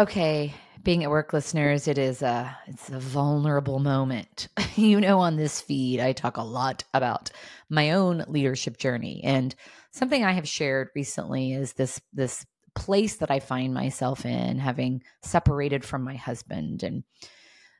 [0.00, 4.48] Okay, being at work listeners, it is a it's a vulnerable moment.
[4.74, 7.30] you know on this feed I talk a lot about
[7.68, 9.20] my own leadership journey.
[9.22, 9.54] And
[9.90, 15.02] something I have shared recently is this this place that I find myself in having
[15.20, 16.82] separated from my husband.
[16.82, 17.04] And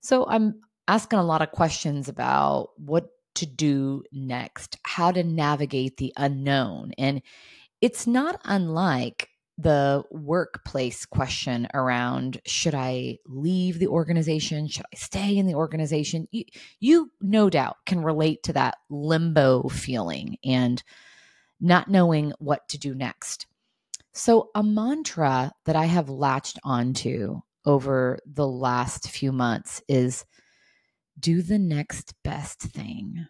[0.00, 5.98] so I'm asking a lot of questions about what to do next, how to navigate
[5.98, 6.94] the unknown.
[6.98, 7.22] And
[7.80, 9.28] it's not unlike
[9.58, 14.68] the workplace question around should I leave the organization?
[14.68, 16.28] Should I stay in the organization?
[16.30, 16.44] You,
[16.78, 20.82] you, no doubt can relate to that limbo feeling and
[21.60, 23.46] not knowing what to do next.
[24.14, 30.24] So, a mantra that I have latched onto over the last few months is
[31.18, 33.26] do the next best thing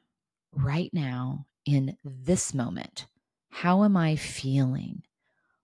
[0.52, 3.07] right now in this moment.
[3.51, 5.02] How am I feeling?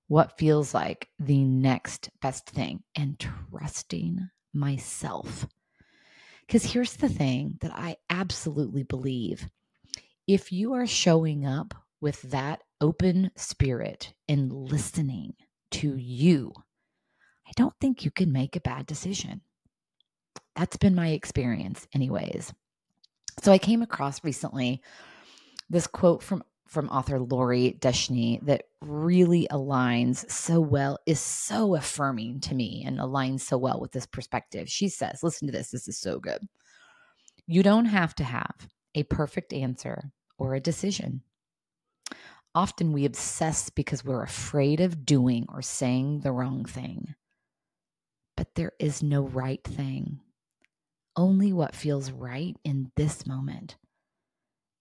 [0.09, 5.47] What feels like the next best thing and trusting myself.
[6.47, 9.49] Because here's the thing that I absolutely believe
[10.27, 15.35] if you are showing up with that open spirit and listening
[15.71, 16.52] to you,
[17.46, 19.43] I don't think you can make a bad decision.
[20.57, 22.52] That's been my experience, anyways.
[23.43, 24.83] So I came across recently
[25.68, 32.40] this quote from from author Lori Deschene that really aligns so well, is so affirming
[32.40, 34.68] to me and aligns so well with this perspective.
[34.68, 36.46] She says, listen to this, this is so good.
[37.46, 41.23] You don't have to have a perfect answer or a decision.
[42.54, 47.15] Often we obsess because we're afraid of doing or saying the wrong thing.
[48.37, 50.21] But there is no right thing,
[51.16, 53.76] only what feels right in this moment.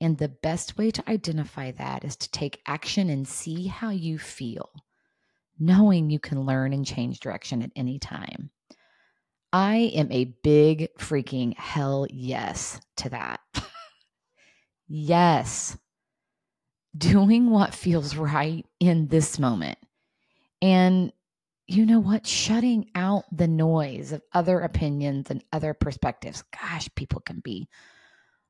[0.04, 4.20] And the best way to identify that is to take action and see how you
[4.20, 4.70] feel,
[5.58, 8.50] knowing you can learn and change direction at any time.
[9.54, 13.40] I am a big freaking hell yes to that.
[14.90, 15.78] yes.
[16.98, 19.78] Doing what feels right in this moment.
[20.62, 21.14] And
[21.66, 22.28] you know what?
[22.28, 26.44] Shutting out the noise of other opinions and other perspectives.
[26.52, 27.70] Gosh, people can be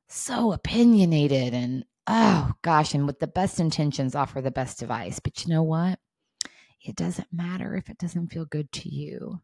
[0.08, 5.18] so opinionated and oh gosh, and with the best intentions offer the best advice.
[5.20, 5.98] But you know what?
[6.84, 9.40] It doesn't matter if it doesn't feel good to you.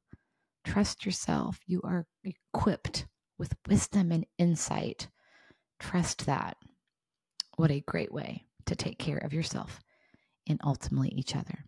[0.64, 1.58] Trust yourself.
[1.66, 3.06] You are equipped
[3.38, 5.08] with wisdom and insight.
[5.78, 6.56] Trust that.
[7.56, 9.80] What a great way to take care of yourself
[10.46, 11.64] and ultimately each other.